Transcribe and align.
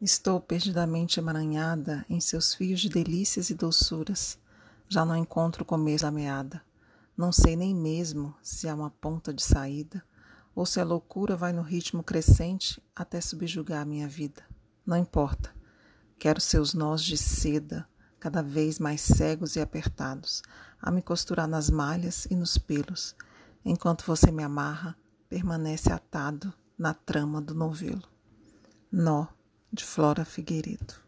Estou 0.00 0.40
perdidamente 0.40 1.18
emaranhada 1.18 2.06
em 2.08 2.20
seus 2.20 2.54
fios 2.54 2.78
de 2.80 2.88
delícias 2.88 3.50
e 3.50 3.54
doçuras. 3.54 4.38
Já 4.88 5.04
não 5.04 5.16
encontro 5.16 5.64
o 5.64 5.66
começo 5.66 6.04
da 6.04 6.10
meada. 6.12 6.62
Não 7.16 7.32
sei 7.32 7.56
nem 7.56 7.74
mesmo 7.74 8.32
se 8.40 8.68
há 8.68 8.76
uma 8.76 8.90
ponta 8.90 9.34
de 9.34 9.42
saída 9.42 10.04
ou 10.54 10.64
se 10.64 10.80
a 10.80 10.84
loucura 10.84 11.36
vai 11.36 11.52
no 11.52 11.62
ritmo 11.62 12.04
crescente 12.04 12.80
até 12.94 13.20
subjugar 13.20 13.82
a 13.82 13.84
minha 13.84 14.06
vida. 14.06 14.40
Não 14.86 14.96
importa. 14.96 15.52
Quero 16.16 16.40
seus 16.40 16.74
nós 16.74 17.02
de 17.02 17.16
seda, 17.16 17.84
cada 18.20 18.40
vez 18.40 18.78
mais 18.78 19.00
cegos 19.00 19.56
e 19.56 19.60
apertados, 19.60 20.42
a 20.80 20.92
me 20.92 21.02
costurar 21.02 21.48
nas 21.48 21.70
malhas 21.70 22.24
e 22.26 22.36
nos 22.36 22.56
pelos, 22.56 23.16
enquanto 23.64 24.06
você 24.06 24.30
me 24.30 24.44
amarra, 24.44 24.96
permanece 25.28 25.92
atado 25.92 26.52
na 26.78 26.94
trama 26.94 27.42
do 27.42 27.52
novelo. 27.52 28.02
Nó 28.90 29.37
de 29.72 29.84
Flora 29.84 30.24
Figueiredo. 30.24 31.07